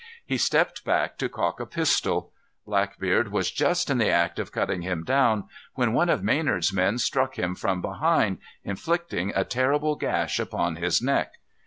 [0.25, 2.31] He stepped back to cock a pistol.
[2.65, 5.43] Blackbeard was just in the act of cutting him down,
[5.75, 11.03] when one of Maynard's men struck him from behind, inflicting a terrible gash upon his
[11.03, 11.35] neck.